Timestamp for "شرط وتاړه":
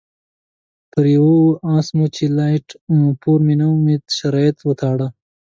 4.17-5.07